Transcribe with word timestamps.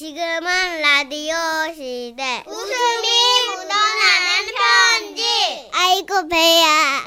지금은 0.00 0.80
라디오 0.80 1.34
시대. 1.74 2.42
웃음이 2.46 3.08
묻어나는 3.48 4.46
편지. 4.56 5.22
아이고, 5.74 6.26
배야. 6.26 7.04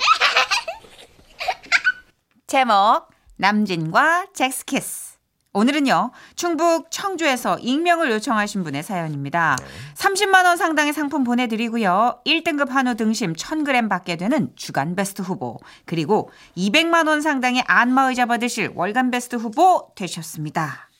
제목 2.45 3.07
남진과 3.37 4.27
잭스키스 4.35 5.13
오늘은요 5.53 6.11
충북 6.35 6.91
청주에서 6.91 7.57
익명을 7.57 8.11
요청하신 8.11 8.63
분의 8.63 8.83
사연입니다 8.83 9.55
30만 9.95 10.45
원 10.45 10.57
상당의 10.57 10.93
상품 10.93 11.23
보내드리고요 11.23 12.21
1등급 12.27 12.69
한우 12.69 12.95
등심 12.95 13.33
1000g 13.33 13.89
받게 13.89 14.17
되는 14.17 14.51
주간 14.55 14.95
베스트 14.95 15.23
후보 15.23 15.59
그리고 15.85 16.29
200만 16.57 17.07
원 17.07 17.21
상당의 17.21 17.63
안마의자 17.65 18.27
받으실 18.27 18.71
월간 18.75 19.09
베스트 19.09 19.35
후보 19.35 19.91
되셨습니다 19.95 20.92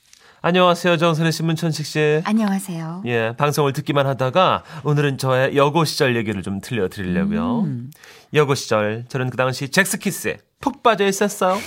안녕하세요, 0.45 0.97
정선혜 0.97 1.31
씨, 1.31 1.41
문천식 1.41 1.85
씨. 1.85 2.21
안녕하세요 2.25 3.03
예, 3.05 3.33
방송을 3.37 3.71
듣기만 3.71 4.05
하다가 4.05 4.63
오늘은 4.83 5.17
저의 5.17 5.55
여고 5.55 5.85
시절 5.85 6.17
얘기를 6.17 6.43
좀 6.43 6.59
들려드리려고요. 6.59 7.61
음. 7.61 7.91
여고 8.33 8.53
시절, 8.53 9.05
저는 9.07 9.29
그 9.29 9.37
당시 9.37 9.69
잭스키스에 9.69 10.39
푹 10.59 10.83
빠져 10.83 11.07
있었어요. 11.07 11.53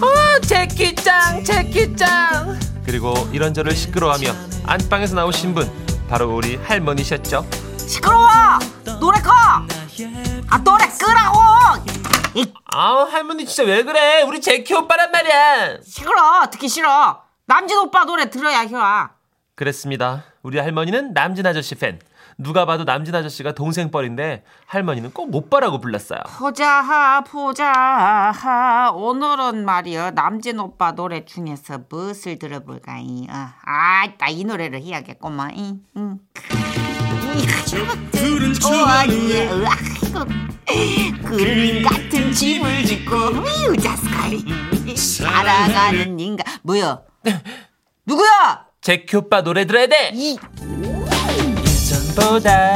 아, 0.00 0.38
제키짱, 0.40 1.44
제키짱. 1.44 2.58
그리고 2.82 3.12
이런저런 3.30 3.74
시끄러워하며 3.74 4.32
안방에서 4.64 5.16
나오신 5.16 5.54
분, 5.54 5.70
바로 6.08 6.34
우리 6.34 6.56
할머니셨죠. 6.56 7.46
시끄러워 7.76 8.26
노래 8.98 9.20
커 9.20 9.32
아, 10.48 10.64
노래 10.64 10.86
끄라고 10.98 11.38
아우, 12.74 13.08
할머니 13.08 13.44
진짜 13.46 13.62
왜 13.64 13.82
그래? 13.82 14.22
우리 14.22 14.40
제키 14.40 14.74
오빠란 14.74 15.10
말이야. 15.10 15.78
시끄러 15.84 16.46
듣기 16.50 16.68
싫어 16.68 17.22
남진 17.46 17.78
오빠 17.78 18.04
노래 18.04 18.28
들어야 18.30 18.66
혀아 18.66 19.10
그랬습니다. 19.54 20.24
우리 20.42 20.58
할머니는 20.58 21.12
남진 21.14 21.46
아저씨 21.46 21.74
팬. 21.74 21.98
누가 22.40 22.64
봐도 22.64 22.84
남진 22.84 23.12
아저씨가 23.16 23.50
동생 23.52 23.90
뻘인데 23.90 24.44
할머니는 24.66 25.12
꼭 25.12 25.28
못봐라고 25.30 25.80
불렀어요. 25.80 26.20
보자 26.38 27.24
보자 27.26 28.92
오늘은 28.94 29.64
말이여 29.64 30.12
남진 30.12 30.60
오빠 30.60 30.92
노래 30.92 31.24
중에서 31.24 31.80
무엇을 31.88 32.38
들어볼까이 32.38 33.26
어. 33.28 33.48
아따 33.64 34.28
이 34.28 34.44
노래를 34.44 34.80
해야겠구만 34.80 35.56
이, 35.56 35.80
응. 35.96 36.20
좋아해 38.60 39.08
으아이고 39.08 40.57
그림 41.24 41.82
같은 41.82 42.32
집을 42.32 42.84
짓고 42.84 43.16
우자스카이 43.70 44.44
사랑하는 44.96 46.18
인간. 46.20 46.44
뭐야? 46.62 47.00
누구야? 48.06 48.66
제키 48.80 49.16
오빠 49.16 49.42
노래 49.42 49.64
들어야 49.66 49.86
돼. 49.86 50.10
이 50.14 50.38
전보다 51.88 52.74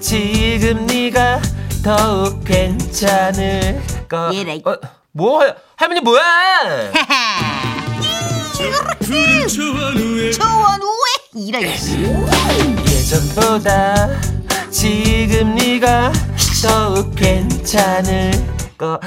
지금 0.00 0.86
네가 0.86 1.40
더욱 1.82 2.44
괜찮을 2.44 3.82
거. 4.08 4.30
이- 4.32 4.62
어, 4.64 4.76
뭐 5.12 5.42
할머니 5.76 6.00
뭐야? 6.00 6.92
초원 9.48 10.80
우에 10.82 11.40
이런 11.46 11.62
예전보다 12.86 14.08
지금 14.70 15.54
네가 15.54 16.12
더욱 16.62 17.14
괜찮을 17.14 18.32
거. 18.76 18.98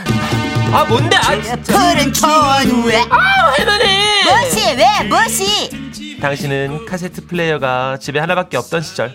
아 0.74 0.86
뭔데? 0.86 1.18
아. 1.18 1.32
푸른 1.64 2.14
초원 2.14 2.70
우에 2.70 2.98
아 3.10 3.52
할머니. 3.58 4.24
무엇이 4.24 4.76
왜 4.78 5.08
무엇이 5.08 6.18
당신은 6.22 6.86
카세트 6.86 7.28
플레이어가 7.28 7.98
집에 7.98 8.20
하나밖에 8.20 8.56
없던 8.58 8.82
시절 8.82 9.14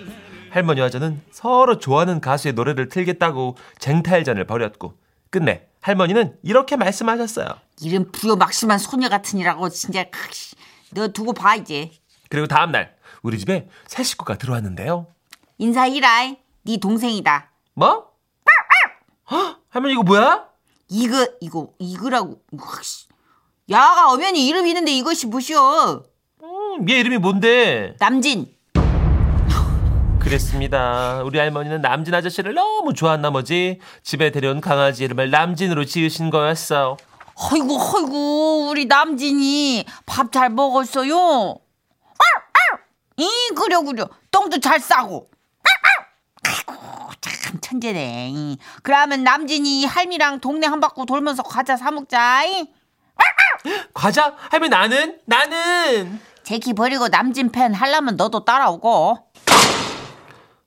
할머니와 0.50 0.90
저는 0.90 1.22
서로 1.30 1.78
좋아하는 1.78 2.20
가수의 2.20 2.54
노래를 2.54 2.88
틀겠다고 2.88 3.56
쟁탈전을 3.78 4.46
벌였고 4.46 4.94
끝내 5.30 5.62
할머니는 5.80 6.36
이렇게 6.42 6.76
말씀하셨어요. 6.76 7.46
이름 7.80 8.10
부여 8.10 8.36
막심한 8.36 8.78
소녀 8.78 9.08
같으니라고 9.08 9.68
진짜 9.70 10.04
씨, 10.32 10.56
너 10.90 11.08
두고 11.08 11.32
봐 11.32 11.54
이제 11.56 11.90
그리고 12.28 12.46
다음 12.46 12.72
날 12.72 12.96
우리 13.22 13.38
집에 13.38 13.66
새 13.86 14.02
식구가 14.02 14.36
들어왔는데요. 14.36 15.06
인사이라이 15.58 16.36
네 16.64 16.76
동생이다 16.78 17.50
뭐? 17.74 18.15
헉, 19.30 19.58
할머니 19.68 19.94
이거 19.94 20.02
뭐야? 20.02 20.44
이거 20.88 21.26
이거 21.40 21.68
이거라고. 21.78 22.40
야가 23.68 24.12
엄연히 24.12 24.46
이름 24.46 24.66
있는데 24.66 24.92
이것이 24.92 25.26
무시여 25.26 26.04
음, 26.42 26.88
얘 26.88 27.00
이름이 27.00 27.18
뭔데? 27.18 27.96
남진 27.98 28.54
그랬습니다. 30.20 31.22
우리 31.24 31.38
할머니는 31.38 31.80
남진 31.80 32.14
아저씨를 32.14 32.54
너무 32.54 32.94
좋아한 32.94 33.20
나머지 33.22 33.80
집에 34.02 34.30
데려온 34.30 34.60
강아지 34.60 35.04
이름을 35.04 35.30
남진으로 35.30 35.84
지으신 35.84 36.30
거였어요. 36.30 36.96
허이구 37.38 37.76
허이구 37.76 38.68
우리 38.70 38.86
남진이 38.86 39.84
밥 40.06 40.32
잘 40.32 40.48
먹었어요 40.50 41.56
이 43.18 43.28
그려 43.54 43.82
그려 43.82 44.08
똥도 44.30 44.60
잘 44.60 44.80
싸고 44.80 45.28
아이고 45.28 45.35
참 47.42 47.60
천재네 47.60 48.30
이. 48.34 48.58
그러면 48.82 49.24
남진이 49.24 49.84
할미랑 49.86 50.40
동네 50.40 50.66
한 50.66 50.80
바퀴 50.80 51.04
돌면서 51.06 51.42
과자 51.42 51.76
사 51.76 51.90
먹자 51.90 52.44
이. 52.44 52.68
과자? 53.94 54.34
할머니 54.50 54.70
나는? 54.70 55.18
나는! 55.24 56.20
제키 56.42 56.74
버리고 56.74 57.08
남진 57.08 57.50
팬 57.50 57.74
하려면 57.74 58.16
너도 58.16 58.44
따라오고 58.44 59.18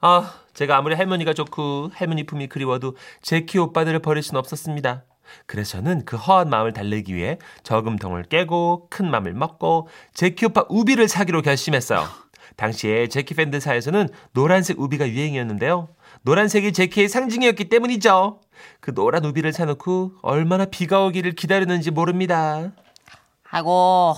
아, 0.02 0.34
제가 0.54 0.78
아무리 0.78 0.96
할머니가 0.96 1.34
좋고 1.34 1.92
할머니 1.94 2.26
품이 2.26 2.48
그리워도 2.48 2.98
제키 3.22 3.58
오빠들을 3.60 4.00
버릴 4.00 4.24
순 4.24 4.36
없었습니다. 4.38 5.04
그래서 5.46 5.78
저는 5.78 6.06
그 6.06 6.18
허한 6.18 6.50
마음을 6.50 6.74
달래기 6.74 7.16
위해 7.16 7.38
저금통을 7.64 8.24
깨고 8.24 8.88
큰 8.90 9.10
맘을 9.10 9.34
먹고 9.34 9.88
제키 10.14 10.48
오빠 10.48 10.66
우비를 10.70 11.08
사기로 11.08 11.42
결심했어요. 11.42 12.06
당시에 12.56 13.08
제키 13.08 13.36
팬들 13.36 13.62
사이에서는 13.62 14.10
노란색 14.34 14.80
우비가 14.82 15.08
유행이었는데요. 15.08 15.88
노란색이 16.34 16.74
제키의 16.74 17.10
상징이었기 17.10 17.70
때문이죠. 17.70 18.40
그 18.82 18.94
노란 18.94 19.26
우비를 19.26 19.52
사놓고 19.52 20.12
얼마나 20.22 20.66
비가 20.66 21.04
오기를 21.06 21.32
기다렸는지 21.32 21.90
모릅니다. 21.90 22.72
아이고 23.50 24.14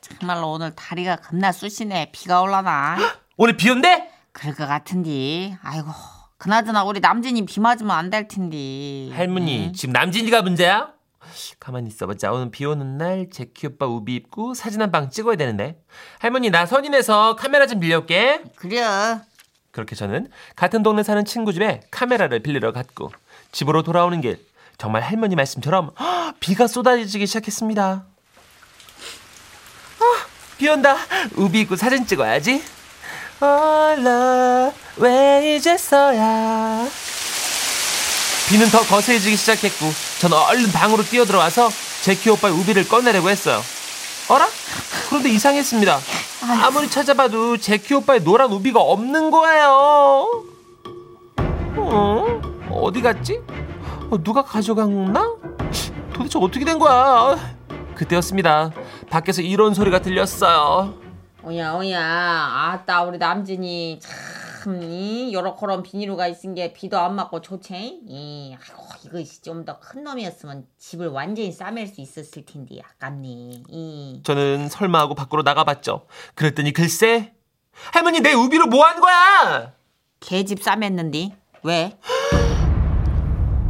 정말로 0.00 0.52
오늘 0.52 0.76
다리가 0.76 1.16
겁나 1.16 1.50
쑤시네. 1.50 2.10
비가 2.12 2.42
올라나? 2.42 2.96
오늘 3.36 3.56
비 3.56 3.70
온대? 3.70 4.08
그럴 4.30 4.54
것 4.54 4.68
같은데 4.68 5.58
아이고 5.64 5.88
그나저나 6.38 6.84
우리 6.84 7.00
남진이 7.00 7.44
비 7.44 7.58
맞으면 7.58 7.90
안 7.90 8.08
될 8.10 8.28
텐데 8.28 9.10
할머니 9.12 9.72
지금 9.72 9.92
남진이가 9.94 10.42
문제야? 10.42 10.92
가만히 11.58 11.88
있어보자. 11.88 12.30
오늘 12.30 12.52
비 12.52 12.64
오는 12.66 12.96
날 12.98 13.30
제키 13.32 13.66
오빠 13.66 13.86
우비 13.86 14.14
입고 14.14 14.54
사진 14.54 14.80
한 14.80 14.92
방 14.92 15.10
찍어야 15.10 15.34
되는데. 15.34 15.80
할머니 16.20 16.50
나 16.50 16.66
선인에서 16.66 17.34
카메라 17.34 17.66
좀 17.66 17.80
빌려올게. 17.80 18.44
그래 18.54 19.18
그렇게 19.70 19.94
저는 19.94 20.28
같은 20.56 20.82
동네 20.82 21.02
사는 21.02 21.24
친구 21.24 21.52
집에 21.52 21.80
카메라를 21.90 22.40
빌리러 22.40 22.72
갔고 22.72 23.12
집으로 23.52 23.82
돌아오는 23.82 24.20
길 24.20 24.44
정말 24.76 25.02
할머니 25.02 25.36
말씀처럼 25.36 25.90
헉, 25.98 26.34
비가 26.40 26.66
쏟아지기 26.66 27.26
시작했습니다 27.26 28.04
아, 30.00 30.26
비 30.56 30.68
온다 30.68 30.96
우비 31.36 31.60
입고 31.60 31.76
사진 31.76 32.06
찍어야지 32.06 32.62
얼라 33.40 34.72
왜 34.96 35.56
이제서야 35.56 36.88
비는 38.48 38.70
더 38.70 38.80
거세지기 38.80 39.36
시작했고 39.36 39.92
전 40.20 40.32
얼른 40.32 40.72
방으로 40.72 41.02
뛰어들어와서 41.04 41.68
제키 42.00 42.30
오빠의 42.30 42.54
우비를 42.54 42.88
꺼내려고 42.88 43.28
했어요. 43.28 43.62
어라? 44.28 44.48
그런데 45.08 45.28
이상했습니다. 45.28 46.00
아무리 46.50 46.88
찾아봐도 46.88 47.56
제키 47.58 47.94
오빠의 47.94 48.24
노란 48.24 48.50
우비가 48.52 48.80
없는 48.80 49.30
거예요. 49.30 50.44
어? 51.76 52.40
어디 52.70 53.02
갔지? 53.02 53.40
어, 54.10 54.22
누가 54.22 54.42
가져갔나? 54.42 55.36
도대체 56.12 56.38
어떻게 56.38 56.64
된 56.64 56.78
거야? 56.78 57.36
그때였습니다. 57.94 58.70
밖에서 59.10 59.42
이런 59.42 59.74
소리가 59.74 60.00
들렸어요. 60.00 60.94
오야 61.44 61.72
오야 61.72 62.00
아따 62.00 63.02
우리 63.04 63.18
남진이 63.18 64.00
참 64.00 64.12
이, 64.66 65.32
요렇게런 65.32 65.82
비닐로가 65.82 66.26
있은 66.28 66.54
게 66.54 66.72
비도 66.72 66.98
안 66.98 67.14
맞고 67.14 67.40
좋지 67.40 68.00
이, 68.06 68.56
아이고 68.58 68.86
이것이 69.18 69.42
좀 69.42 69.64
더 69.64 69.78
큰 69.80 70.04
놈이었으면 70.04 70.66
집을 70.78 71.08
완전히 71.08 71.52
싸맬 71.52 71.86
수 71.86 72.00
있었을 72.00 72.44
텐데 72.44 72.78
아깝네 72.82 73.28
이. 73.68 74.20
저는 74.24 74.68
설마 74.68 74.98
하고 74.98 75.14
밖으로 75.14 75.42
나가봤죠. 75.42 76.06
그랬더니 76.34 76.72
글쎄 76.72 77.32
할머니 77.92 78.20
내 78.20 78.32
우비로 78.32 78.66
뭐 78.66 78.84
한 78.84 79.00
거야? 79.00 79.72
개집 80.20 80.60
싸맸는데 80.60 81.30
왜? 81.62 81.96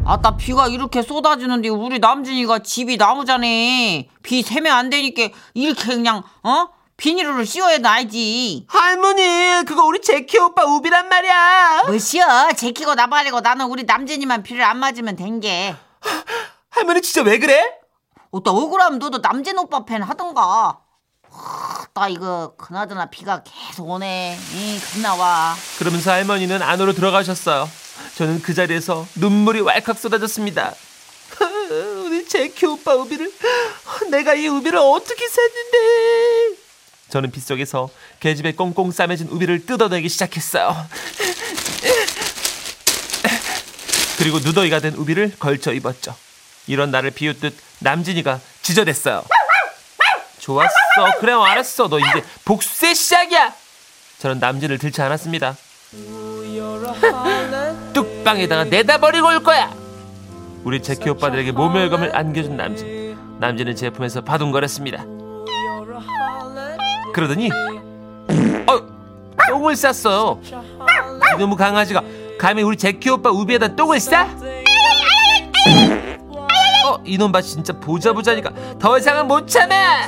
아따 0.07 0.37
비가 0.39 0.69
이렇게 0.69 1.03
쏟아지는데 1.03 1.69
우리 1.69 1.99
남진이가 1.99 2.61
집이 2.61 2.97
나무잖아 2.97 3.45
비 4.23 4.41
새면 4.43 4.73
안 4.73 4.89
되니까 4.89 5.29
이렇게 5.53 5.85
그냥 5.85 6.23
어? 6.43 6.69
비닐로 6.99 7.45
씌워야 7.45 7.79
놔야지. 7.79 8.67
할머니, 8.69 9.63
그거 9.65 9.85
우리 9.85 10.01
제키 10.03 10.37
오빠 10.39 10.65
우비란 10.65 11.09
말이야. 11.09 11.83
뭐시여? 11.87 12.51
제키고 12.57 12.97
나발이고 12.97 13.41
나는 13.41 13.67
우리 13.67 13.85
남진이만 13.85 14.43
비를 14.43 14.65
안 14.65 14.79
맞으면 14.79 15.15
된 15.15 15.39
게. 15.39 15.77
할머니 16.71 17.01
진짜 17.01 17.23
왜 17.23 17.39
그래? 17.39 17.65
어따 18.33 18.51
억울하면 18.51 18.99
너도 18.99 19.19
남진 19.19 19.57
오빠 19.59 19.85
팬 19.85 20.03
하던가. 20.03 20.81
하, 21.31 21.87
나 21.95 22.09
이거 22.09 22.55
그나저나 22.59 23.07
비가 23.07 23.45
계속 23.45 23.89
오네. 23.89 24.37
이 24.55 24.81
겁나 24.93 25.15
와. 25.15 25.55
그러면서 25.79 26.11
할머니는 26.11 26.61
안으로 26.63 26.95
들어가셨어요. 26.95 27.71
저는 28.17 28.43
그 28.43 28.55
자리에서 28.55 29.07
눈물이 29.15 29.61
왈칵 29.61 29.97
쏟아졌습니다. 29.97 30.75
우리 32.07 32.27
제키 32.27 32.67
오빠 32.67 32.97
우비를 32.97 33.33
내가 34.11 34.35
이 34.35 34.49
우비를 34.49 34.79
어떻게 34.79 35.29
샀는데? 35.29 36.58
저는 37.11 37.31
빗속에서 37.31 37.89
계집애 38.21 38.53
꽁꽁 38.53 38.91
싸매진 38.91 39.29
우비를 39.29 39.67
뜯어내기 39.67 40.09
시작했어요. 40.09 40.77
그리고 44.19 44.39
누더기가 44.41 44.81
된 44.81 44.95
우비를 44.95 45.33
걸쳐 45.39 45.73
입었죠. 45.73 46.15
이런 46.67 46.91
나를 46.91 47.11
비웃듯 47.13 47.55
남진이가 47.79 48.41
지저댔어요. 48.63 49.25
좋았어. 50.39 50.75
그래 51.21 51.33
알았어. 51.33 51.89
너 51.89 51.99
이제 51.99 52.25
복수의 52.45 52.95
시작이야. 52.95 53.55
저는 54.19 54.39
남진을 54.41 54.79
들지 54.79 55.01
않았습니다. 55.01 55.57
뚝방에다가 57.95 58.65
내다 58.65 58.99
버리고 58.99 59.29
올 59.29 59.43
거야. 59.43 59.73
우리 60.65 60.83
제키 60.83 61.09
오빠들에게 61.11 61.53
모멸감을 61.53 62.15
안겨준 62.15 62.57
남진. 62.57 63.17
남진은 63.41 63.77
제 63.77 63.91
품에서 63.91 64.21
바둥거렸습니다. 64.23 65.05
그러더니 67.13 67.51
어 68.67 68.81
똥을 69.51 69.77
쌌어요. 69.77 70.41
이놈의 71.37 71.57
강아지가 71.57 72.03
감히 72.39 72.63
우리 72.63 72.77
제키 72.77 73.11
오빠 73.11 73.31
우비에다 73.31 73.75
똥을 73.77 74.01
싸? 74.01 74.29
어 76.87 77.03
이놈 77.05 77.33
봐 77.33 77.41
진짜 77.43 77.73
보자 77.73 78.13
보자니까 78.13 78.53
더 78.79 78.99
이상은 78.99 79.27
못 79.27 79.47
참아. 79.47 80.07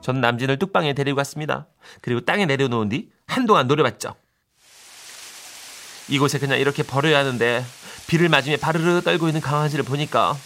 전 0.00 0.20
남진을 0.20 0.58
뚝방에 0.58 0.94
데리고 0.94 1.16
갔습니다. 1.16 1.66
그리고 2.00 2.20
땅에 2.20 2.44
내려놓은 2.46 2.88
뒤 2.88 3.08
한동안 3.26 3.68
노려봤죠. 3.68 4.14
이곳에 6.08 6.38
그냥 6.38 6.58
이렇게 6.58 6.82
버려야 6.82 7.20
하는데 7.20 7.64
비를 8.08 8.28
맞으며 8.28 8.56
바르르 8.60 9.00
떨고 9.02 9.28
있는 9.28 9.40
강아지를 9.40 9.84
보니까 9.84 10.36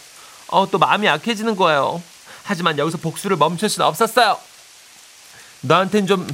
어, 0.49 0.69
또 0.69 0.77
마음이 0.77 1.07
약해지는 1.07 1.55
거예요. 1.55 2.01
하지만 2.43 2.77
여기서 2.77 2.99
복수를 2.99 3.35
멈출 3.35 3.67
수는 3.67 3.85
없었어요. 3.87 4.37
너한텐 5.67 6.07
좀 6.07 6.25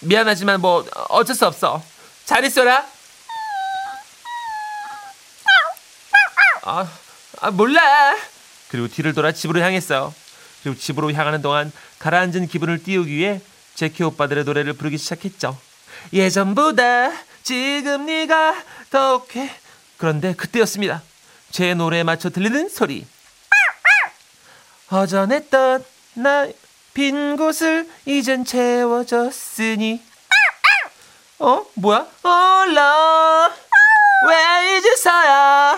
미안하지만 0.00 0.60
뭐 0.60 0.84
어쩔 1.10 1.36
수 1.36 1.46
없어. 1.46 1.82
잘 2.24 2.44
있어라. 2.44 2.84
아, 6.62 6.90
아 7.40 7.50
몰라. 7.50 8.16
그리고 8.68 8.88
뒤를 8.88 9.12
돌아 9.12 9.32
집으로 9.32 9.60
향했어요. 9.60 10.14
그리고 10.62 10.78
집으로 10.78 11.12
향하는 11.12 11.42
동안 11.42 11.70
가라앉은 11.98 12.48
기분을 12.48 12.82
띄우기 12.82 13.12
위해 13.12 13.40
제키 13.74 14.02
오빠들의 14.02 14.44
노래를 14.44 14.72
부르기 14.72 14.96
시작했죠. 14.96 15.58
예전보다 16.12 17.12
지금 17.42 18.06
네가 18.06 18.62
더욱해. 18.90 19.54
그런데 19.98 20.34
그때였습니다. 20.34 21.02
제 21.50 21.74
노래에 21.74 22.02
맞춰 22.02 22.30
들리는 22.30 22.68
소리. 22.70 23.06
허전했던 24.90 25.84
나 26.14 26.48
빈 26.94 27.36
곳을 27.36 27.88
이젠 28.06 28.44
채워졌으니. 28.44 30.00
어? 31.40 31.66
뭐야? 31.74 32.06
올라 32.24 33.50
왜 34.28 34.78
이제서야 34.78 35.76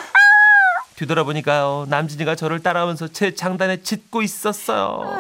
뒤돌아보니까요 0.95 1.87
남진이가 1.89 2.37
저를 2.37 2.63
따라오면서 2.63 3.09
제 3.09 3.35
장단에 3.35 3.83
짖고 3.83 4.23
있었어요 4.23 5.17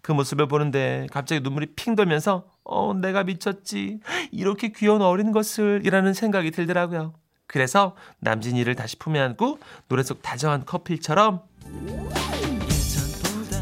그 0.00 0.12
모습을 0.12 0.48
보는데 0.48 1.06
갑자기 1.12 1.40
눈물이 1.42 1.74
핑 1.76 1.94
돌면서 1.94 2.44
어 2.64 2.94
내가 2.94 3.22
미쳤지 3.22 4.00
이렇게 4.32 4.72
귀여운 4.74 5.02
어린 5.02 5.30
것을 5.30 5.82
이라는 5.84 6.14
생각이 6.14 6.50
들더라고요 6.50 7.14
그래서 7.46 7.94
남진이를 8.20 8.74
다시 8.74 8.98
품에 8.98 9.20
안고 9.20 9.58
노래 9.88 10.02
속 10.02 10.22
다정한 10.22 10.64
커플처럼 10.64 11.42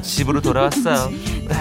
집으로 0.03 0.41
돌아왔어요. 0.41 1.11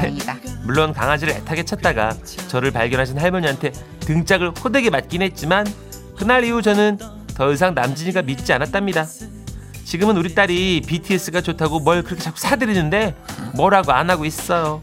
물론 0.66 0.94
강아지를 0.94 1.34
애타게 1.36 1.64
찾다가 1.64 2.16
저를 2.48 2.72
발견하신 2.72 3.18
할머니한테 3.18 3.72
등짝을 4.02 4.52
호되게 4.52 4.90
맞긴 4.90 5.22
했지만 5.22 5.66
그날 6.18 6.44
이후 6.44 6.62
저는 6.62 7.00
더 7.36 7.52
이상 7.52 7.74
남진이가 7.74 8.24
믿지 8.24 8.54
않았답니다. 8.54 9.06
지금은 9.86 10.18
우리 10.18 10.34
딸이 10.36 10.84
BTS가 10.88 11.42
좋다고 11.42 11.80
뭘 11.80 12.04
그렇게 12.04 12.22
자꾸 12.22 12.40
사들이는데 12.40 13.16
뭐라고 13.56 13.92
안 13.92 14.10
하고 14.10 14.26
있어요. 14.26 14.82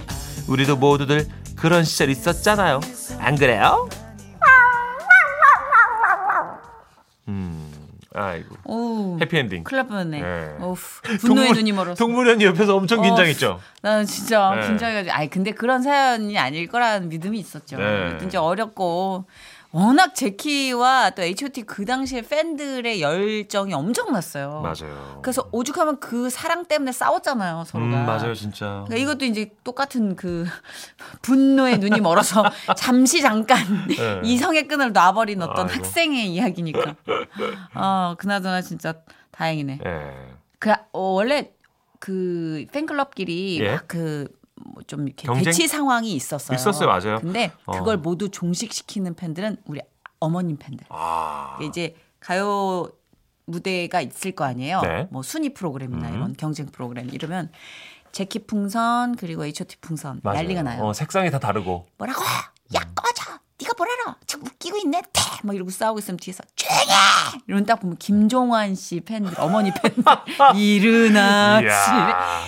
우리도 0.48 0.76
모두들 0.76 1.26
그런 1.56 1.84
시절 1.84 2.10
있었잖아요. 2.10 2.80
안 3.18 3.36
그래요? 3.36 3.88
아이고 8.18 8.56
오. 8.64 9.18
해피엔딩. 9.20 9.64
큰일 9.64 9.78
날 9.82 9.88
뻔했네. 9.88 10.20
네. 10.20 10.56
분노의 11.20 11.52
눈이 11.52 11.72
멀어서. 11.72 12.04
동물원이 12.04 12.44
옆에서 12.44 12.76
엄청 12.76 13.00
어, 13.00 13.02
긴장했죠. 13.02 13.60
나는 13.82 14.04
진짜 14.06 14.54
네. 14.60 14.66
긴장해가지고. 14.66 15.14
아니, 15.14 15.30
근데 15.30 15.52
그런 15.52 15.82
사연이 15.82 16.36
아닐 16.38 16.66
거라는 16.68 17.08
믿음이 17.08 17.38
있었죠. 17.38 17.76
네. 17.78 18.18
진짜 18.18 18.42
어렵고. 18.42 19.24
워낙 19.70 20.14
제키와 20.14 21.10
또 21.10 21.22
H.O.T 21.22 21.62
그 21.62 21.84
당시에 21.84 22.22
팬들의 22.22 23.02
열정이 23.02 23.74
엄청났어요. 23.74 24.62
맞아요. 24.62 25.20
그래서 25.22 25.46
오죽하면 25.52 26.00
그 26.00 26.30
사랑 26.30 26.64
때문에 26.64 26.90
싸웠잖아요, 26.92 27.64
서로가. 27.66 28.00
음, 28.00 28.06
맞아요, 28.06 28.34
진짜. 28.34 28.84
그러니까 28.86 28.96
이것도 28.96 29.24
이제 29.26 29.50
똑같은 29.64 30.16
그 30.16 30.46
분노의 31.22 31.78
눈이 31.78 32.00
멀어서 32.00 32.44
잠시 32.78 33.20
잠깐 33.20 33.58
네. 33.88 34.20
이성의 34.24 34.68
끈을 34.68 34.92
놔버린 34.92 35.42
어떤 35.42 35.68
아이고. 35.68 35.78
학생의 35.78 36.28
이야기니까. 36.32 36.96
어, 37.74 38.14
그나저나 38.18 38.62
진짜 38.62 38.94
다행이네. 39.32 39.80
예. 39.84 40.14
그 40.58 40.70
어, 40.92 41.00
원래 41.00 41.52
그 42.00 42.64
팬클럽끼리 42.72 43.60
예? 43.60 43.80
그 43.86 44.28
좀 44.86 45.06
이렇게 45.06 45.26
경쟁? 45.26 45.44
대치 45.44 45.66
상황이 45.68 46.12
있었어요. 46.12 46.54
있었어요, 46.56 46.88
맞아요. 46.88 47.18
근데 47.20 47.52
어. 47.64 47.72
그걸 47.78 47.96
모두 47.98 48.28
종식시키는 48.30 49.14
팬들은 49.14 49.58
우리 49.66 49.80
어머님 50.20 50.56
팬들. 50.56 50.86
아. 50.90 51.58
이제 51.62 51.94
가요 52.20 52.90
무대가 53.44 54.00
있을 54.00 54.32
거 54.32 54.44
아니에요. 54.44 54.80
네. 54.82 55.08
뭐 55.10 55.22
순위 55.22 55.54
프로그램이나 55.54 56.08
음. 56.08 56.14
이런 56.14 56.32
경쟁 56.36 56.66
프로그램 56.66 57.08
이러면 57.10 57.50
제키 58.12 58.40
풍선 58.46 59.16
그리고 59.16 59.44
H.O.T 59.44 59.76
풍선 59.80 60.20
맞아요. 60.22 60.38
난리가 60.42 60.62
나요. 60.62 60.84
어, 60.84 60.92
색상이 60.92 61.30
다 61.30 61.38
다르고. 61.38 61.86
뭐라고? 61.98 62.22
야 62.74 62.80
꺼져. 62.94 63.38
네가 63.60 63.72
뭘 63.76 63.88
알아? 63.90 64.16
지금 64.26 64.46
웃기고 64.46 64.76
있네. 64.78 65.02
태! 65.12 65.22
막 65.42 65.54
이러고 65.54 65.70
싸우고 65.70 65.98
있으면 65.98 66.16
뒤에서 66.18 66.42
조용히 66.54 66.76
해! 66.90 67.40
이러면 67.46 67.66
딱 67.66 67.76
보면 67.80 67.96
김종환 67.96 68.74
씨 68.74 69.00
팬들, 69.00 69.34
어머니 69.40 69.72
팬들 69.72 70.02
이르나 70.56 71.60
이야. 71.60 72.40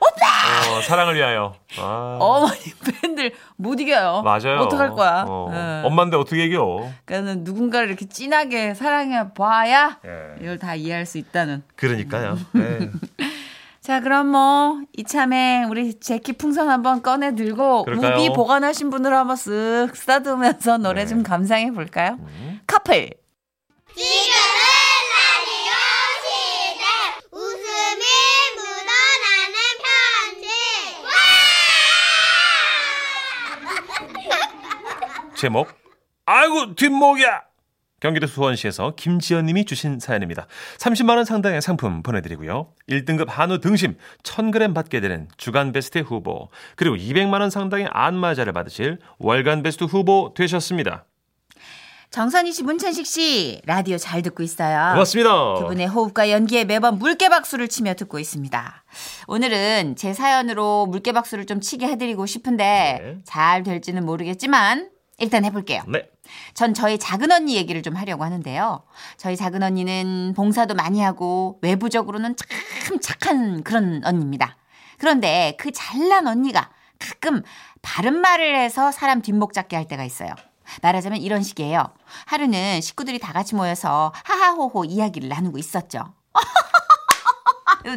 오빠! 0.00 0.76
어, 0.76 0.80
사랑을 0.82 1.14
위하여. 1.16 1.54
아. 1.78 2.18
어머니 2.20 2.58
팬들 3.00 3.32
못 3.56 3.80
이겨요. 3.80 4.22
맞아요. 4.22 4.60
어떡할 4.60 4.90
거야? 4.94 5.24
어. 5.26 5.50
예. 5.52 5.86
엄마인데 5.86 6.16
어떻게 6.16 6.44
이겨? 6.44 6.88
그러니까는 7.04 7.44
누군가를 7.44 7.88
이렇게 7.88 8.06
진하게 8.08 8.74
사랑해 8.74 9.32
봐야 9.34 9.98
예. 10.06 10.36
이걸 10.42 10.58
다 10.58 10.74
이해할 10.74 11.04
수 11.06 11.18
있다는. 11.18 11.62
그러니까요. 11.76 12.38
네. 12.52 12.90
자, 13.80 14.00
그럼 14.00 14.28
뭐 14.28 14.80
이참에 14.96 15.64
우리 15.64 15.98
제키 15.98 16.34
풍선 16.34 16.68
한번 16.68 17.00
꺼내 17.02 17.34
들고? 17.34 17.84
무비 17.86 18.30
보관하신 18.34 18.90
분으로 18.90 19.16
한번 19.16 19.36
쓱 19.36 19.94
쓰다듬으면서 19.96 20.76
노래 20.78 21.02
네. 21.04 21.06
좀 21.08 21.22
감상해 21.22 21.70
볼까요? 21.72 22.18
음. 22.20 22.60
커플. 22.66 23.10
지금은 23.94 24.36
라디오 25.14 25.72
시대 26.22 26.84
웃음이 27.32 28.04
묻어나는 28.56 29.56
편지 29.82 30.48
제목 35.38 35.68
아이고 36.26 36.74
뒷목이야 36.74 37.42
경기도 38.00 38.26
수원시에서 38.26 38.94
김지연 38.96 39.46
님이 39.46 39.64
주신 39.64 40.00
사연입니다 40.00 40.48
30만 40.78 41.14
원 41.14 41.24
상당의 41.24 41.62
상품 41.62 42.02
보내드리고요 42.02 42.72
1등급 42.88 43.28
한우 43.28 43.60
등심 43.60 43.96
1000g 44.24 44.74
받게 44.74 45.00
되는 45.00 45.28
주간 45.36 45.70
베스트 45.70 46.00
후보 46.00 46.48
그리고 46.74 46.96
200만 46.96 47.40
원 47.40 47.50
상당의 47.50 47.88
안마자를 47.92 48.52
받으실 48.52 48.98
월간 49.18 49.62
베스트 49.62 49.84
후보 49.84 50.34
되셨습니다 50.36 51.04
정선희 52.10 52.52
씨, 52.52 52.62
문천식 52.62 53.06
씨, 53.06 53.60
라디오 53.66 53.98
잘 53.98 54.22
듣고 54.22 54.42
있어요. 54.42 54.92
고맙습니다. 54.92 55.56
두 55.58 55.66
분의 55.66 55.88
호흡과 55.88 56.30
연기에 56.30 56.64
매번 56.64 56.98
물개박수를 56.98 57.68
치며 57.68 57.92
듣고 57.92 58.18
있습니다. 58.18 58.84
오늘은 59.26 59.94
제 59.96 60.14
사연으로 60.14 60.86
물개박수를 60.86 61.44
좀 61.44 61.60
치게 61.60 61.86
해드리고 61.86 62.24
싶은데 62.24 62.64
네. 62.64 63.18
잘 63.24 63.62
될지는 63.62 64.06
모르겠지만 64.06 64.88
일단 65.18 65.44
해볼게요. 65.44 65.82
네. 65.88 66.08
전 66.54 66.74
저희 66.74 66.98
작은 66.98 67.30
언니 67.32 67.56
얘기를 67.56 67.82
좀 67.82 67.96
하려고 67.96 68.24
하는데요. 68.24 68.84
저희 69.16 69.36
작은 69.36 69.62
언니는 69.62 70.34
봉사도 70.36 70.74
많이 70.74 71.00
하고 71.00 71.58
외부적으로는 71.62 72.36
참 72.36 73.00
착한 73.00 73.62
그런 73.64 74.02
언니입니다. 74.04 74.56
그런데 74.96 75.56
그 75.58 75.72
잘난 75.72 76.26
언니가 76.26 76.70
가끔 76.98 77.42
바른 77.82 78.20
말을 78.20 78.56
해서 78.56 78.92
사람 78.92 79.20
뒷목 79.20 79.52
잡게 79.52 79.76
할 79.76 79.86
때가 79.86 80.04
있어요. 80.04 80.30
말하자면 80.82 81.20
이런 81.20 81.42
식이에요. 81.42 81.92
하루는 82.26 82.80
식구들이 82.80 83.18
다 83.18 83.32
같이 83.32 83.54
모여서 83.54 84.12
하하호호 84.24 84.84
이야기를 84.84 85.28
나누고 85.28 85.58
있었죠. 85.58 86.14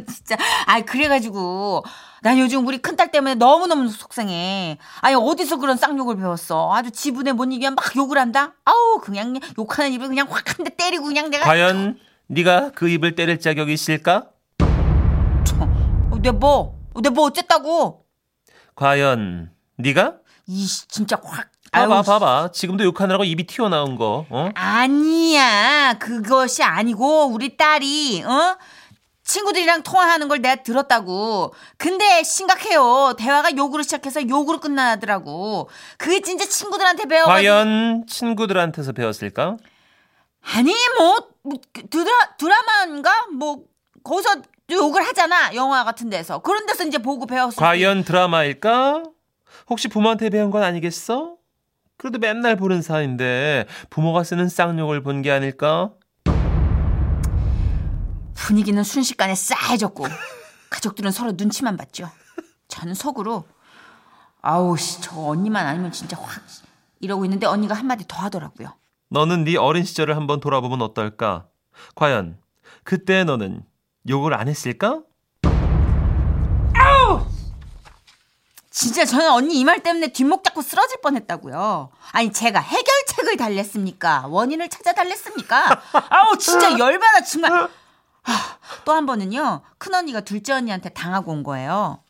진짜. 0.07 0.37
아, 0.67 0.81
그래가지고. 0.81 1.83
난 2.23 2.37
요즘 2.37 2.67
우리 2.67 2.77
큰딸 2.77 3.11
때문에 3.11 3.35
너무너무 3.35 3.89
속상해. 3.89 4.77
아니, 5.01 5.15
어디서 5.15 5.57
그런 5.57 5.75
쌍욕을 5.77 6.17
배웠어. 6.17 6.71
아주 6.73 6.91
지분에 6.91 7.31
못 7.31 7.45
이기면 7.45 7.75
막 7.75 7.95
욕을 7.95 8.17
한다? 8.19 8.53
아우, 8.65 8.99
그냥 9.01 9.39
욕하는 9.57 9.91
입을 9.93 10.07
그냥 10.07 10.27
확 10.29 10.45
한 10.47 10.63
대 10.63 10.69
때리고 10.75 11.05
그냥 11.05 11.29
내가. 11.31 11.45
과연 11.45 11.97
네가 12.27 12.71
그 12.75 12.87
입을 12.89 13.15
때릴 13.15 13.39
자격이 13.39 13.73
있을까? 13.73 14.27
어, 16.11 16.17
내 16.21 16.31
뭐? 16.31 16.79
내 17.01 17.09
뭐 17.09 17.25
어쨌다고? 17.25 18.05
과연 18.75 19.49
네가? 19.77 20.15
이씨, 20.47 20.87
진짜 20.87 21.17
확. 21.23 21.47
봐봐 21.71 21.95
아유, 21.95 22.03
봐봐. 22.03 22.49
지금도 22.51 22.83
욕하느라고 22.83 23.23
입이 23.23 23.47
튀어나온 23.47 23.95
거. 23.95 24.25
어? 24.29 24.49
아니야. 24.55 25.93
그것이 25.99 26.63
아니고, 26.63 27.27
우리 27.27 27.55
딸이, 27.55 28.23
어? 28.25 28.57
친구들이랑 29.35 29.83
통화하는 29.83 30.27
걸 30.27 30.41
내가 30.41 30.61
들었다고. 30.61 31.53
근데 31.77 32.21
심각해요. 32.23 33.13
대화가 33.17 33.55
욕으로 33.55 33.81
시작해서 33.81 34.27
욕으로 34.27 34.59
끝나더라고. 34.59 35.69
그게 35.97 36.19
진짜 36.21 36.45
친구들한테 36.45 37.05
배워. 37.05 37.25
과연 37.27 38.05
친구들한테서 38.07 38.91
배웠을까? 38.91 39.55
아니, 40.55 40.73
뭐, 40.97 41.27
뭐그 41.43 41.87
드라, 41.89 42.11
드라마인가? 42.37 43.27
뭐, 43.33 43.63
거기서 44.03 44.41
욕을 44.69 45.01
하잖아. 45.07 45.55
영화 45.55 45.83
같은 45.85 46.09
데서. 46.09 46.39
그런 46.39 46.65
데서 46.65 46.83
이제 46.83 46.97
보고 46.97 47.25
배웠을 47.25 47.55
때. 47.57 47.61
과연 47.63 48.03
드라마일까? 48.03 49.03
혹시 49.69 49.87
부모한테 49.87 50.29
배운 50.29 50.51
건 50.51 50.63
아니겠어? 50.63 51.35
그래도 51.97 52.17
맨날 52.19 52.55
보는 52.57 52.81
사이인데 52.81 53.65
부모가 53.91 54.23
쓰는 54.23 54.49
쌍욕을 54.49 55.03
본 55.03 55.21
게 55.21 55.31
아닐까? 55.31 55.91
분위기는 58.45 58.83
순식간에 58.83 59.35
싸해졌고 59.35 60.05
가족들은 60.69 61.11
서로 61.11 61.33
눈치만 61.33 61.77
봤죠. 61.77 62.09
저는 62.67 62.93
속으로 62.93 63.45
아우 64.41 64.75
씨, 64.77 65.01
저 65.01 65.15
언니만 65.19 65.65
아니면 65.67 65.91
진짜 65.91 66.17
확 66.19 66.41
이러고 66.99 67.25
있는데 67.25 67.45
언니가 67.45 67.75
한마디 67.75 68.05
더 68.07 68.17
하더라고요. 68.17 68.73
너는 69.09 69.43
네 69.43 69.57
어린 69.57 69.83
시절을 69.83 70.15
한번 70.15 70.39
돌아보면 70.39 70.81
어떨까? 70.81 71.47
과연 71.95 72.37
그때 72.83 73.23
너는 73.23 73.63
욕을 74.09 74.33
안 74.33 74.47
했을까? 74.47 75.01
진짜 78.73 79.03
저는 79.05 79.29
언니 79.31 79.59
이 79.59 79.63
말 79.65 79.83
때문에 79.83 80.07
뒷목 80.13 80.43
잡고 80.43 80.61
쓰러질 80.61 81.01
뻔했다고요. 81.01 81.89
아니 82.13 82.31
제가 82.31 82.59
해결책을 82.61 83.35
달랬습니까? 83.37 84.25
원인을 84.27 84.69
찾아 84.69 84.93
달랬습니까? 84.93 85.81
아우 86.09 86.37
진짜 86.37 86.77
열받아 86.79 87.21
정말. 87.25 87.69
또 88.85 88.93
한 88.93 89.05
번은요 89.05 89.61
큰 89.77 89.93
언니가 89.93 90.21
둘째 90.21 90.53
언니한테 90.53 90.89
당하고 90.89 91.31
온 91.31 91.43
거예요. 91.43 92.03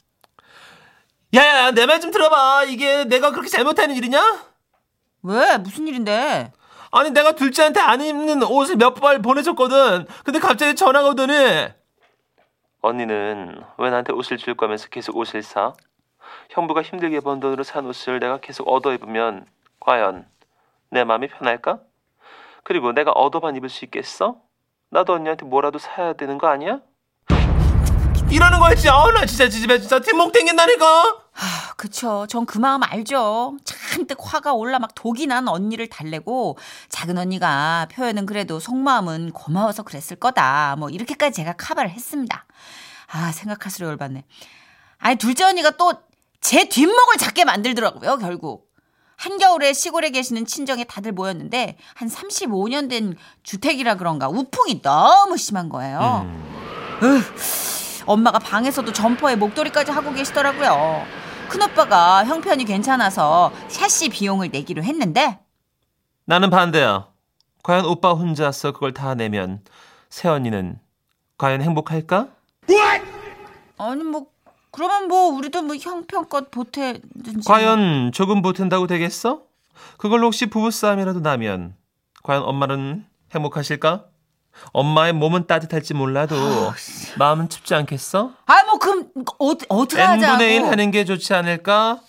야야야 1.34 1.72
내 1.72 1.86
말 1.86 2.00
좀 2.02 2.12
들어봐 2.12 2.66
이게 2.66 3.04
내가 3.06 3.32
그렇게 3.32 3.48
잘못하는 3.50 3.96
일이냐? 3.96 4.44
왜 5.24 5.58
무슨 5.58 5.88
일인데? 5.88 6.52
아니 6.92 7.10
내가 7.12 7.34
둘째한테 7.34 7.80
안 7.80 8.02
입는 8.02 8.44
옷을 8.44 8.76
몇 8.76 8.96
벌 8.96 9.22
보내줬거든 9.22 10.06
근데 10.26 10.40
갑자기 10.40 10.76
전화가 10.76 11.10
오더니 11.10 11.70
언니는 12.82 13.64
왜 13.78 13.90
나한테 13.90 14.12
옷을 14.14 14.38
줄 14.38 14.56
거면서 14.56 14.88
계속 14.90 15.16
옷을 15.16 15.44
사? 15.44 15.74
형부가 16.50 16.82
힘들게 16.82 17.20
번 17.22 17.40
돈으로 17.40 17.64
산 17.64 17.86
옷을 17.86 18.20
내가 18.20 18.40
계속 18.40 18.68
얻어 18.68 18.94
입으면 18.94 19.46
과연 19.80 20.28
내 20.90 21.04
마음이 21.04 21.28
편할까? 21.28 21.80
그리고 22.64 22.92
내가 22.92 23.12
얻어만 23.12 23.56
입을 23.56 23.70
수 23.70 23.86
있겠어? 23.86 24.38
나도 24.92 25.14
언니한테 25.14 25.46
뭐라도 25.46 25.80
사야 25.80 26.14
되는 26.14 26.38
거 26.38 26.48
아니야? 26.48 26.80
이러는 28.30 28.60
거야 28.60 28.76
진짜 28.76 28.96
어, 28.98 29.12
나 29.12 29.26
진짜 29.26 29.50
집에 29.50 29.80
진짜 29.80 30.00
뒷목 30.00 30.32
땡긴다니까 30.32 30.86
아, 31.34 31.74
그쵸. 31.78 32.26
전 32.30 32.46
그 32.46 32.58
마음 32.58 32.84
알죠. 32.84 33.58
잔뜩 33.64 34.18
화가 34.22 34.54
올라 34.54 34.80
막 34.80 34.94
독이 34.96 35.28
난 35.28 35.48
언니를 35.48 35.88
달래고 35.90 36.58
작은 36.90 37.18
언니가 37.18 37.88
표현은 37.92 38.26
그래도 38.26 38.60
속마음은 38.60 39.32
고마워서 39.32 39.84
그랬을 39.84 40.18
거다. 40.18 40.76
뭐 40.78 40.90
이렇게까지 40.90 41.36
제가 41.36 41.54
카바를 41.58 41.90
했습니다. 41.90 42.46
아 43.12 43.32
생각할수록 43.32 43.90
열받네. 43.90 44.26
아니 45.00 45.16
둘째 45.16 45.46
언니가 45.46 45.72
또 45.72 45.94
제 46.42 46.68
뒷목을 46.68 47.18
잡게 47.20 47.46
만들더라고요 47.46 48.18
결국. 48.18 48.71
한겨울에 49.22 49.74
시골에 49.74 50.10
계시는 50.10 50.48
친정에 50.48 50.84
다들 50.84 51.12
모였는데 51.12 51.78
한 51.94 52.08
35년 52.08 52.90
된 52.90 53.16
주택이라 53.44 53.96
그런가 53.96 54.28
우풍이 54.28 54.82
너무 54.82 55.38
심한 55.38 55.70
거예요. 55.70 56.26
으, 57.04 57.22
엄마가 58.08 58.40
방에서도 58.40 58.92
점퍼에 58.92 59.36
목도리까지 59.36 59.92
하고 59.92 60.12
계시더라고요. 60.12 61.06
큰오빠가 61.50 62.26
형편이 62.26 62.66
괜찮아서 62.66 63.52
샤시 63.68 64.10
비용을 64.10 64.50
내기로 64.50 64.84
했는데 64.84 65.40
나는 66.26 66.50
반대야. 66.50 67.10
과연 67.62 67.86
오빠 67.86 68.14
혼자서 68.14 68.72
그걸 68.72 68.92
다 68.92 69.14
내면 69.14 69.62
새언니는 70.10 70.80
과연 71.38 71.62
행복할까? 71.62 72.30
아니 73.78 74.04
뭐 74.04 74.31
그러면 74.72 75.08
뭐 75.08 75.28
우리도 75.30 75.62
뭐 75.64 75.76
형편껏 75.76 76.50
보태든지 76.50 77.42
과연 77.46 78.12
조금 78.14 78.42
보탠다고 78.42 78.88
되겠어? 78.88 79.42
그걸로 79.98 80.28
혹시 80.28 80.46
부부싸움이라도 80.48 81.20
나면 81.20 81.76
과연 82.24 82.44
엄마는 82.44 83.06
행복하실까? 83.34 84.06
엄마의 84.74 85.14
몸은 85.14 85.48
따뜻할지 85.48 85.94
몰라도 85.94 86.36
마음은 87.18 87.50
춥지 87.50 87.74
않겠어? 87.76 88.34
아 88.46 88.62
뭐 88.66 88.78
그럼 88.80 89.10
어, 89.40 89.50
어떻게 89.70 90.02
하자고 90.02 90.24
n분의 90.34 90.56
1 90.56 90.66
하는 90.66 90.92
게 90.92 91.04
좋지 91.06 91.34
않을까? 91.34 92.00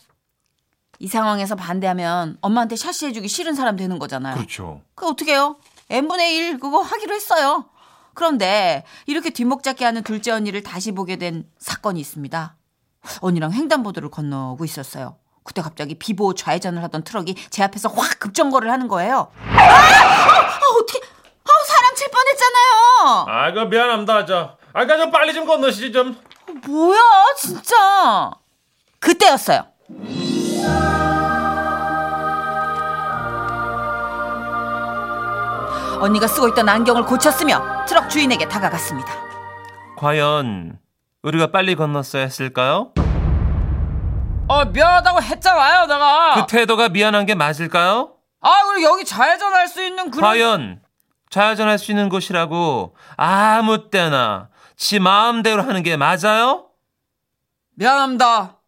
이 0.99 1.09
상황에서 1.09 1.57
반대하면 1.57 2.37
엄마한테 2.41 2.77
샤시 2.77 3.07
해주기 3.07 3.27
싫은 3.27 3.55
사람 3.55 3.77
되는 3.77 3.99
거잖아요. 3.99 4.37
그렇죠. 4.37 4.83
그 4.95 5.09
어떻게 5.09 5.33
해요? 5.33 5.57
n분의 5.91 6.37
1 6.37 6.59
그거 6.61 6.81
하기로 6.83 7.15
했어요. 7.15 7.65
그런데 8.15 8.85
이렇게 9.07 9.31
뒷목 9.31 9.63
잡게 9.63 9.85
하는 9.85 10.03
둘째 10.03 10.31
언니를 10.33 10.63
다시 10.63 10.93
보게 10.93 11.17
된 11.17 11.45
사건이 11.59 12.01
있습니다. 12.01 12.57
언니랑 13.21 13.53
횡단보도를 13.53 14.11
건너고 14.11 14.65
있었어요. 14.65 15.17
그때 15.45 15.61
갑자기 15.61 15.97
비보호 15.97 16.35
좌회전을 16.35 16.83
하던 16.85 17.03
트럭이 17.03 17.35
제 17.51 17.65
앞에서 17.65 17.89
확 17.89 18.19
급정거를 18.21 18.71
하는 18.71 18.87
거예요. 18.89 19.33
아! 19.49 19.63
아, 19.63 20.61
어떡해? 20.81 21.01
아, 21.01 21.51
사람 21.67 21.95
칠 21.97 22.09
뻔했잖아요. 22.11 23.27
아이고 23.27 23.65
미안합니다. 23.69 24.25
저, 24.27 24.57
아까 24.73 24.97
좀 24.97 25.11
빨리 25.11 25.35
좀 25.35 25.47
건너시지 25.47 25.91
좀. 25.93 26.17
뭐야, 26.67 27.01
진짜. 27.37 28.31
그때였어요. 29.01 29.67
언니가 36.01 36.27
쓰고 36.27 36.49
있던 36.49 36.69
안경을 36.69 37.05
고쳐 37.07 37.35
쓰며 37.35 37.72
주인에게 38.13 38.47
다가갔습니다. 38.47 39.11
과연 39.97 40.79
우리가 41.23 41.51
빨리 41.51 41.75
건넜어야 41.75 42.25
했을까요? 42.25 42.93
아 44.49 44.65
미안하다고 44.67 45.23
했잖아요 45.23 45.87
내가 45.87 46.35
그 46.35 46.47
태도가 46.47 46.91
미안한 46.91 47.25
게 47.25 47.35
맞을까요? 47.35 48.17
아 48.43 48.51
그리고 48.67 48.91
여기 48.91 49.05
좌회전할 49.07 49.67
수 49.67 49.83
있는 49.83 50.11
그런 50.11 50.29
과연 50.29 50.83
좌회전할 51.31 51.79
수 51.79 51.91
있는 51.91 52.11
곳이라고 52.11 52.95
아무 53.17 53.89
때나 53.89 54.51
지 54.77 54.99
마음대로 54.99 55.63
하는 55.63 55.83
게 55.83 55.97
맞아요? 55.97 56.67
미안합니다 57.77 58.59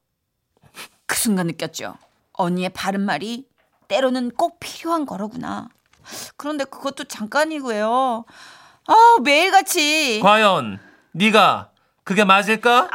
그 1.05 1.17
순간 1.17 1.49
느꼈죠. 1.49 1.97
언니의 2.33 2.71
바른 2.71 3.03
말이 3.03 3.47
때로는 3.89 4.31
꼭 4.31 4.59
필요한 4.59 5.05
거로구나. 5.05 5.69
그런데 6.39 6.65
그것도 6.65 7.05
잠깐이고요. 7.05 8.25
아 8.87 9.17
매일같이 9.23 10.21
과연 10.23 10.79
네가 11.13 11.71
그게 12.05 12.25
맞을까? 12.25 12.89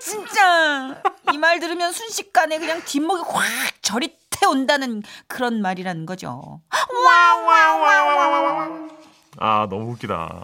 진짜 0.00 0.94
이 1.32 1.36
말 1.38 1.58
들으면 1.60 1.92
순식간에 1.92 2.58
그냥 2.58 2.80
뒷목이 2.84 3.22
확 3.26 3.44
저리 3.82 4.16
불태운다는 4.30 5.02
그런 5.26 5.60
말이라는 5.62 6.06
거죠. 6.06 6.60
아 9.38 9.66
너무 9.68 9.92
웃기다. 9.92 10.42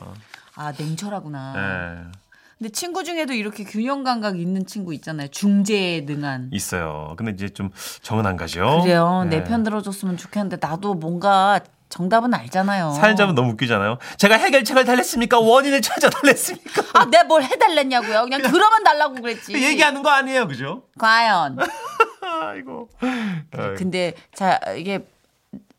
아 0.56 0.72
냉철하구나. 0.76 1.52
네. 1.54 2.10
근데 2.58 2.70
친구 2.72 3.04
중에도 3.04 3.32
이렇게 3.32 3.64
균형 3.64 4.04
감각 4.04 4.38
있는 4.38 4.66
친구 4.66 4.92
있잖아요. 4.94 5.28
중재에 5.28 6.02
능한. 6.02 6.50
있어요. 6.52 7.14
근데 7.16 7.32
이제 7.32 7.48
좀 7.48 7.70
정은 8.02 8.26
안 8.26 8.36
가죠. 8.36 8.80
그래요. 8.82 9.24
네. 9.28 9.38
내편 9.38 9.62
들어줬으면 9.64 10.16
좋겠는데 10.16 10.58
나도 10.60 10.94
뭔가 10.94 11.60
정답은 11.92 12.32
알잖아요. 12.32 12.92
사연자분 12.92 13.34
너무 13.34 13.50
웃기잖아요. 13.52 13.98
제가 14.16 14.36
해결책을 14.36 14.86
달랬습니까? 14.86 15.38
원인을 15.38 15.82
찾아 15.82 16.08
달랬습니까? 16.08 16.82
아, 16.98 17.04
내가 17.04 17.24
뭘 17.24 17.42
해달랬냐고요? 17.42 18.22
그냥 18.22 18.40
들어만 18.40 18.82
달라고 18.82 19.16
그랬지. 19.16 19.52
얘기하는 19.52 20.02
거 20.02 20.08
아니에요, 20.08 20.48
그죠? 20.48 20.84
과연. 20.98 21.58
아이고. 22.42 22.88
아이고. 23.02 23.74
근데 23.76 24.14
자 24.34 24.58
이게 24.74 25.06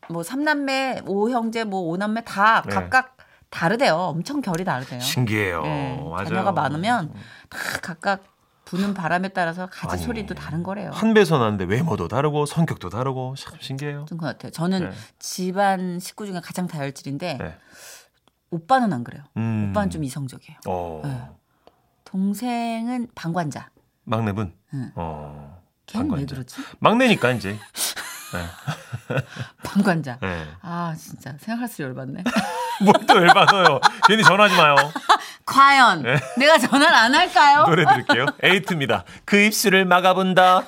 뭐 0.08 0.22
삼남매, 0.22 1.00
오형제, 1.04 1.64
뭐 1.64 1.80
오남매 1.80 2.22
다 2.22 2.62
네. 2.64 2.72
각각 2.72 3.16
다르대요. 3.50 3.96
엄청 3.96 4.40
결이 4.40 4.64
다르대요. 4.64 5.00
신기해요. 5.00 5.62
예, 5.64 5.98
맞아요. 6.10 6.26
자녀가 6.26 6.52
많으면 6.52 7.12
다 7.48 7.58
각각 7.82 8.22
부는 8.64 8.94
바람에 8.94 9.28
따라서 9.28 9.66
가지 9.66 9.94
아니, 9.94 10.02
소리도 10.02 10.34
다른 10.34 10.62
거래요. 10.62 10.90
한 10.92 11.12
배선 11.14 11.42
하는데 11.42 11.64
외모도 11.64 12.08
다르고 12.08 12.46
성격도 12.46 12.88
다르고 12.88 13.34
참 13.36 13.58
신기해요. 13.60 14.06
좀 14.08 14.18
그런 14.18 14.18
것 14.18 14.26
같아요. 14.38 14.52
저는 14.52 14.90
네. 14.90 14.96
집안 15.18 15.98
식구 16.00 16.26
중에 16.26 16.40
가장 16.42 16.66
다혈질인데 16.66 17.34
네. 17.38 17.58
오빠는 18.50 18.92
안 18.92 19.04
그래요. 19.04 19.22
음. 19.36 19.68
오빠는 19.70 19.90
좀 19.90 20.04
이성적이에요. 20.04 20.58
어. 20.66 21.02
네. 21.04 21.28
동생은 22.04 23.08
방관자. 23.14 23.70
막내분. 24.04 24.54
응. 24.74 24.92
어. 24.94 25.62
걔는 25.86 26.06
왜 26.06 26.10
방관자. 26.10 26.34
그러지? 26.34 26.56
막내니까 26.78 27.32
이제. 27.32 27.58
방관자. 29.62 30.18
네. 30.20 30.46
아 30.62 30.94
진짜 30.98 31.34
생각할수록 31.38 31.90
열받네. 31.90 32.24
뭘또 32.82 33.16
열받아요. 33.16 33.80
괜히 34.06 34.22
전화하지 34.24 34.56
마요. 34.56 34.74
과연 35.46 36.02
네. 36.02 36.16
내가 36.38 36.58
전화를 36.58 36.94
안 36.94 37.14
할까요? 37.14 37.64
노래 37.66 37.84
드릴게요. 37.84 38.26
에이트입니다. 38.42 39.04
그 39.24 39.36
입술을 39.36 39.84
막아본다. 39.84 40.64